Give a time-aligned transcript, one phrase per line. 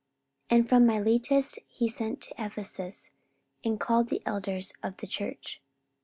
[0.49, 3.11] 44:020:017 And from Miletus he sent to Ephesus,
[3.63, 5.61] and called the elders of the church.